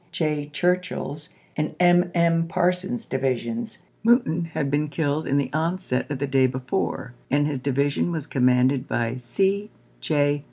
J. 0.11 0.47
Churchill's 0.47 1.29
and 1.55 1.75
M. 1.79 2.09
M. 2.15 2.47
Parsons's 2.47 3.05
divisions; 3.05 3.83
Mouton 4.03 4.45
had 4.45 4.71
been 4.71 4.87
killed 4.87 5.27
in 5.27 5.37
the 5.37 5.51
onset 5.53 6.09
of 6.09 6.17
the 6.17 6.25
day 6.25 6.47
before, 6.47 7.13
and 7.29 7.45
his 7.45 7.59
division 7.59 8.11
was 8.11 8.25
commanded 8.25 8.87
by 8.87 9.17
C. 9.17 9.69
J. 9.99 10.39